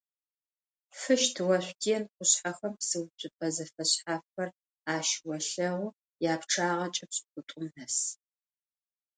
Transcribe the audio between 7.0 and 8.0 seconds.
пшӏыкӏутӏум нэс.